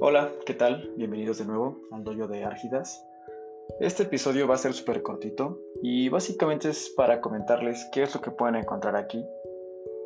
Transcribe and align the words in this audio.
Hola, 0.00 0.30
¿qué 0.46 0.54
tal? 0.54 0.92
Bienvenidos 0.96 1.38
de 1.38 1.44
nuevo 1.44 1.80
al 1.90 2.04
dojo 2.04 2.28
de 2.28 2.44
Árgidas. 2.44 3.04
Este 3.80 4.04
episodio 4.04 4.46
va 4.46 4.54
a 4.54 4.58
ser 4.58 4.72
súper 4.72 5.02
cortito 5.02 5.58
y 5.82 6.08
básicamente 6.08 6.68
es 6.68 6.94
para 6.96 7.20
comentarles 7.20 7.84
qué 7.92 8.04
es 8.04 8.14
lo 8.14 8.20
que 8.20 8.30
pueden 8.30 8.54
encontrar 8.54 8.94
aquí 8.94 9.26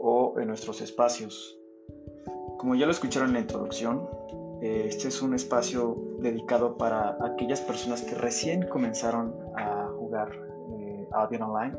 o 0.01 0.41
en 0.41 0.49
nuestros 0.49 0.81
espacios. 0.81 1.59
Como 2.57 2.75
ya 2.75 2.87
lo 2.87 2.93
escucharon 2.93 3.29
en 3.29 3.35
la 3.35 3.41
introducción, 3.41 4.09
este 4.63 5.09
es 5.09 5.21
un 5.21 5.35
espacio 5.35 5.99
dedicado 6.21 6.79
para 6.79 7.19
aquellas 7.23 7.61
personas 7.61 8.01
que 8.01 8.15
recién 8.15 8.67
comenzaron 8.69 9.35
a 9.59 9.89
jugar 9.99 10.33
eh, 10.79 11.07
Albion 11.13 11.43
Online 11.43 11.77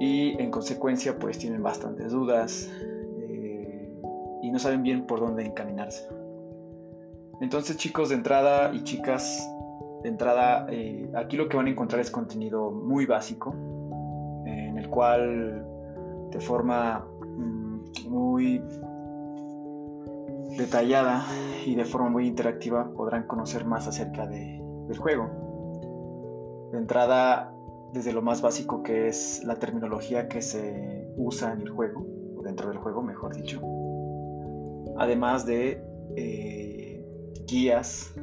y 0.00 0.42
en 0.42 0.50
consecuencia 0.50 1.16
pues 1.20 1.38
tienen 1.38 1.62
bastantes 1.62 2.10
dudas 2.10 2.68
eh, 3.20 3.92
y 4.42 4.50
no 4.50 4.58
saben 4.58 4.82
bien 4.82 5.06
por 5.06 5.20
dónde 5.20 5.44
encaminarse. 5.44 6.08
Entonces 7.40 7.76
chicos 7.78 8.10
de 8.10 8.16
entrada 8.16 8.72
y 8.74 8.84
chicas 8.84 9.48
de 10.02 10.08
entrada, 10.08 10.66
eh, 10.70 11.10
aquí 11.14 11.36
lo 11.36 11.48
que 11.48 11.56
van 11.56 11.66
a 11.66 11.70
encontrar 11.70 12.00
es 12.00 12.10
contenido 12.10 12.70
muy 12.70 13.06
básico, 13.06 13.54
en 14.46 14.78
el 14.78 14.88
cual 14.88 15.66
de 16.30 16.40
forma 16.40 17.06
mm, 17.22 18.08
muy 18.08 18.62
detallada 20.56 21.24
y 21.64 21.74
de 21.74 21.84
forma 21.84 22.10
muy 22.10 22.26
interactiva 22.26 22.92
podrán 22.92 23.26
conocer 23.26 23.64
más 23.64 23.86
acerca 23.86 24.26
de, 24.26 24.60
del 24.88 24.98
juego. 24.98 26.68
De 26.72 26.78
entrada, 26.78 27.54
desde 27.92 28.12
lo 28.12 28.22
más 28.22 28.42
básico 28.42 28.82
que 28.82 29.08
es 29.08 29.42
la 29.44 29.56
terminología 29.56 30.28
que 30.28 30.42
se 30.42 31.08
usa 31.16 31.52
en 31.52 31.62
el 31.62 31.70
juego, 31.70 32.06
o 32.36 32.42
dentro 32.42 32.68
del 32.68 32.78
juego, 32.78 33.02
mejor 33.02 33.34
dicho. 33.34 33.60
Además 34.98 35.46
de 35.46 35.82
eh, 36.16 36.69
guías 37.50 38.14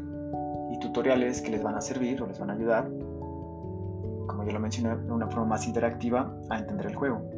y 0.72 0.80
tutoriales 0.80 1.42
que 1.42 1.52
les 1.52 1.62
van 1.62 1.76
a 1.76 1.82
servir 1.82 2.22
o 2.22 2.28
les 2.28 2.40
van 2.40 2.50
a 2.50 2.54
ayudar, 2.54 2.86
como 4.28 4.44
ya 4.46 4.54
lo 4.54 4.60
mencioné, 4.60 4.96
de 4.96 5.12
una 5.12 5.28
forma 5.28 5.46
más 5.46 5.68
interactiva 5.68 6.34
a 6.50 6.58
entender 6.58 6.88
el 6.88 6.96
juego. 6.96 7.30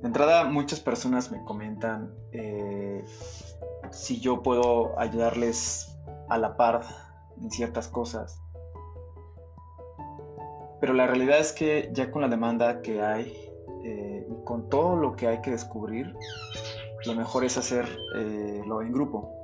De 0.00 0.06
entrada, 0.06 0.44
muchas 0.44 0.80
personas 0.80 1.30
me 1.30 1.44
comentan 1.44 2.14
eh, 2.32 3.04
si 3.90 4.18
yo 4.20 4.42
puedo 4.42 4.98
ayudarles 4.98 5.94
a 6.28 6.38
la 6.38 6.56
par 6.56 6.82
en 7.40 7.50
ciertas 7.50 7.88
cosas. 7.88 8.40
Pero 10.80 10.94
la 10.94 11.06
realidad 11.06 11.38
es 11.38 11.52
que 11.52 11.90
ya 11.92 12.10
con 12.10 12.22
la 12.22 12.28
demanda 12.28 12.80
que 12.80 13.02
hay 13.02 13.36
eh, 13.84 14.26
y 14.26 14.44
con 14.44 14.70
todo 14.70 14.96
lo 14.96 15.16
que 15.16 15.26
hay 15.26 15.42
que 15.42 15.50
descubrir, 15.50 16.14
lo 17.04 17.14
mejor 17.14 17.44
es 17.44 17.58
hacerlo 17.58 17.92
eh, 18.16 18.62
en 18.64 18.92
grupo 18.92 19.40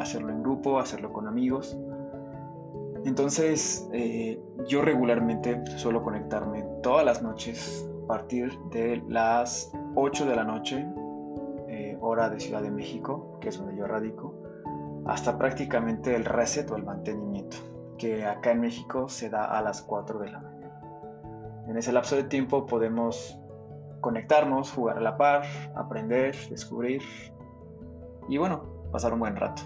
hacerlo 0.00 0.30
en 0.30 0.42
grupo, 0.42 0.78
hacerlo 0.78 1.12
con 1.12 1.26
amigos. 1.26 1.76
Entonces, 3.04 3.88
eh, 3.92 4.40
yo 4.68 4.82
regularmente 4.82 5.64
suelo 5.76 6.02
conectarme 6.02 6.64
todas 6.82 7.04
las 7.04 7.22
noches 7.22 7.88
a 8.04 8.06
partir 8.06 8.56
de 8.70 9.02
las 9.08 9.72
8 9.94 10.26
de 10.26 10.36
la 10.36 10.44
noche, 10.44 10.86
eh, 11.68 11.98
hora 12.00 12.30
de 12.30 12.38
Ciudad 12.38 12.62
de 12.62 12.70
México, 12.70 13.38
que 13.40 13.48
es 13.48 13.58
donde 13.58 13.76
yo 13.76 13.86
radico, 13.86 14.34
hasta 15.06 15.36
prácticamente 15.36 16.14
el 16.14 16.24
reset 16.24 16.70
o 16.70 16.76
el 16.76 16.84
mantenimiento, 16.84 17.56
que 17.98 18.24
acá 18.24 18.52
en 18.52 18.60
México 18.60 19.08
se 19.08 19.30
da 19.30 19.46
a 19.46 19.62
las 19.62 19.82
4 19.82 20.20
de 20.20 20.30
la 20.30 20.38
mañana. 20.38 20.80
En 21.68 21.76
ese 21.76 21.92
lapso 21.92 22.16
de 22.16 22.24
tiempo 22.24 22.66
podemos 22.66 23.38
conectarnos, 24.00 24.70
jugar 24.72 24.98
a 24.98 25.00
la 25.00 25.16
par, 25.16 25.44
aprender, 25.74 26.36
descubrir 26.50 27.02
y 28.28 28.36
bueno, 28.36 28.64
pasar 28.92 29.12
un 29.12 29.20
buen 29.20 29.36
rato. 29.36 29.62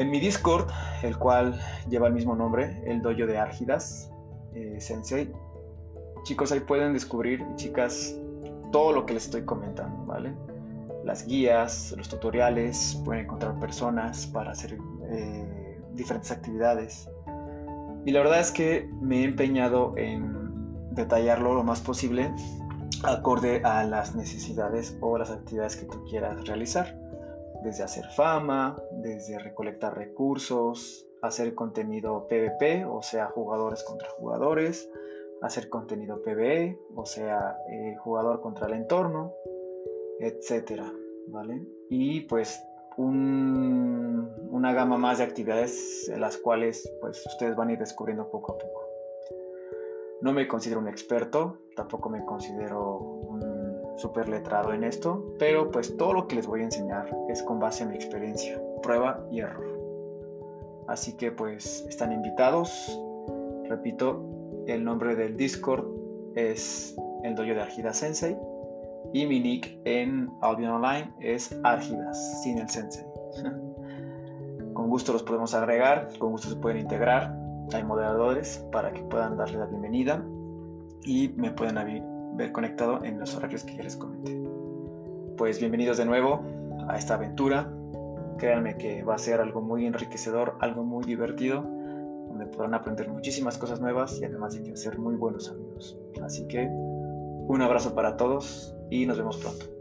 En 0.00 0.08
mi 0.08 0.18
Discord, 0.18 0.66
el 1.02 1.18
cual 1.18 1.60
lleva 1.90 2.06
el 2.06 2.14
mismo 2.14 2.34
nombre, 2.34 2.82
el 2.86 3.02
dojo 3.02 3.26
de 3.26 3.36
Árgidas 3.36 4.10
eh, 4.54 4.78
Sensei, 4.80 5.30
chicos, 6.22 6.52
ahí 6.52 6.60
pueden 6.60 6.94
descubrir, 6.94 7.44
chicas, 7.56 8.16
todo 8.72 8.94
lo 8.94 9.04
que 9.04 9.12
les 9.12 9.26
estoy 9.26 9.44
comentando, 9.44 10.06
¿vale? 10.06 10.32
Las 11.04 11.26
guías, 11.26 11.92
los 11.98 12.08
tutoriales, 12.08 12.98
pueden 13.04 13.26
encontrar 13.26 13.60
personas 13.60 14.26
para 14.26 14.52
hacer 14.52 14.78
eh, 15.10 15.78
diferentes 15.92 16.30
actividades. 16.30 17.06
Y 18.06 18.12
la 18.12 18.20
verdad 18.20 18.40
es 18.40 18.52
que 18.52 18.88
me 19.02 19.20
he 19.20 19.24
empeñado 19.24 19.92
en 19.98 20.94
detallarlo 20.94 21.52
lo 21.52 21.62
más 21.62 21.82
posible 21.82 22.32
acorde 23.02 23.60
a 23.64 23.84
las 23.84 24.14
necesidades 24.14 24.96
o 25.02 25.18
las 25.18 25.30
actividades 25.30 25.76
que 25.76 25.84
tú 25.84 26.02
quieras 26.08 26.46
realizar 26.46 26.98
desde 27.62 27.84
hacer 27.84 28.06
fama, 28.06 28.80
desde 28.92 29.38
recolectar 29.38 29.96
recursos, 29.96 31.06
hacer 31.22 31.54
contenido 31.54 32.26
PvP, 32.28 32.84
o 32.86 33.02
sea, 33.02 33.26
jugadores 33.26 33.84
contra 33.84 34.08
jugadores, 34.10 34.88
hacer 35.42 35.68
contenido 35.68 36.22
PvE, 36.22 36.78
o 36.94 37.06
sea, 37.06 37.56
eh, 37.70 37.96
jugador 37.98 38.40
contra 38.40 38.66
el 38.66 38.74
entorno, 38.74 39.32
etcétera, 40.18 40.92
¿vale? 41.28 41.62
Y 41.88 42.22
pues 42.22 42.62
una 42.96 44.72
gama 44.74 44.98
más 44.98 45.18
de 45.18 45.24
actividades 45.24 46.08
en 46.08 46.20
las 46.20 46.36
cuales 46.36 46.90
pues 47.00 47.24
ustedes 47.26 47.56
van 47.56 47.68
a 47.68 47.72
ir 47.72 47.78
descubriendo 47.78 48.30
poco 48.30 48.52
a 48.52 48.58
poco. 48.58 48.86
No 50.20 50.34
me 50.34 50.46
considero 50.46 50.80
un 50.80 50.88
experto, 50.88 51.56
tampoco 51.74 52.10
me 52.10 52.24
considero 52.26 52.98
un 52.98 53.29
súper 54.00 54.28
letrado 54.28 54.72
en 54.72 54.84
esto, 54.84 55.34
pero 55.38 55.70
pues 55.70 55.96
todo 55.96 56.14
lo 56.14 56.26
que 56.26 56.36
les 56.36 56.46
voy 56.46 56.60
a 56.60 56.64
enseñar 56.64 57.14
es 57.28 57.42
con 57.42 57.60
base 57.60 57.82
en 57.82 57.90
mi 57.90 57.96
experiencia, 57.96 58.60
prueba 58.82 59.26
y 59.30 59.40
error. 59.40 59.78
Así 60.88 61.16
que 61.16 61.30
pues 61.30 61.86
están 61.88 62.12
invitados. 62.12 62.98
Repito, 63.68 64.24
el 64.66 64.84
nombre 64.84 65.14
del 65.14 65.36
Discord 65.36 65.86
es 66.34 66.96
el 67.22 67.34
dojo 67.34 67.48
de 67.48 67.60
Argidas 67.60 67.98
Sensei 67.98 68.36
y 69.12 69.26
mi 69.26 69.40
nick 69.40 69.78
en 69.84 70.30
Albion 70.40 70.72
Online 70.72 71.12
es 71.20 71.56
Argidas, 71.62 72.42
sin 72.42 72.58
el 72.58 72.68
Sensei. 72.68 73.04
con 74.74 74.88
gusto 74.88 75.12
los 75.12 75.22
podemos 75.22 75.54
agregar, 75.54 76.08
con 76.18 76.32
gusto 76.32 76.48
se 76.48 76.56
pueden 76.56 76.78
integrar. 76.78 77.36
Hay 77.72 77.84
moderadores 77.84 78.66
para 78.72 78.92
que 78.92 79.02
puedan 79.02 79.36
darle 79.36 79.58
la 79.58 79.66
bienvenida 79.66 80.24
y 81.04 81.28
me 81.36 81.52
pueden 81.52 81.78
ver 82.34 82.52
conectado 82.52 83.04
en 83.04 83.18
los 83.18 83.34
horarios 83.36 83.64
que 83.64 83.76
ya 83.76 83.82
les 83.82 83.96
comenté. 83.96 84.40
Pues 85.36 85.58
bienvenidos 85.58 85.98
de 85.98 86.04
nuevo 86.04 86.42
a 86.88 86.96
esta 86.96 87.14
aventura. 87.14 87.72
Créanme 88.38 88.76
que 88.76 89.02
va 89.02 89.14
a 89.14 89.18
ser 89.18 89.40
algo 89.40 89.60
muy 89.60 89.86
enriquecedor, 89.86 90.56
algo 90.60 90.84
muy 90.84 91.04
divertido, 91.04 91.62
donde 92.28 92.46
podrán 92.46 92.74
aprender 92.74 93.08
muchísimas 93.08 93.58
cosas 93.58 93.80
nuevas 93.80 94.18
y 94.20 94.24
además 94.24 94.54
de 94.54 94.76
ser 94.76 94.98
muy 94.98 95.16
buenos 95.16 95.50
amigos. 95.50 95.98
Así 96.22 96.46
que 96.46 96.66
un 96.68 97.62
abrazo 97.62 97.94
para 97.94 98.16
todos 98.16 98.76
y 98.90 99.06
nos 99.06 99.18
vemos 99.18 99.36
pronto. 99.38 99.79